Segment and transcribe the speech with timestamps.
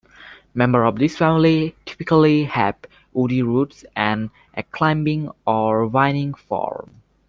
[0.55, 2.75] Members of this family typically have
[3.13, 7.03] woody roots and a climbing or vining form.